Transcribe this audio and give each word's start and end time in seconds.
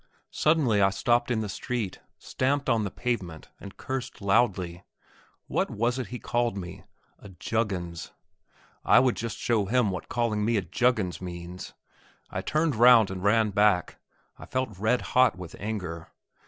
Suddenly 0.31 0.81
I 0.81 0.89
stopped 0.89 1.29
in 1.29 1.41
the 1.41 1.47
street, 1.47 1.99
stamped 2.17 2.67
on 2.69 2.83
the 2.85 2.89
pavement, 2.89 3.49
and 3.59 3.77
cursed 3.77 4.19
loudly. 4.19 4.83
What 5.45 5.69
was 5.69 5.99
it 5.99 6.07
he 6.07 6.17
called 6.17 6.57
me? 6.57 6.83
A 7.19 7.29
"Juggins"? 7.29 8.09
I 8.83 8.99
would 8.99 9.15
just 9.15 9.37
show 9.37 9.65
him 9.67 9.91
what 9.91 10.09
calling 10.09 10.43
me 10.43 10.57
a 10.57 10.63
"Juggins" 10.63 11.21
means. 11.21 11.75
I 12.31 12.41
turned 12.41 12.73
round 12.75 13.11
and 13.11 13.23
ran 13.23 13.51
back. 13.51 13.99
I 14.39 14.47
felt 14.47 14.75
red 14.79 15.01
hot 15.13 15.35
with 15.37 15.55
anger. 15.59 16.11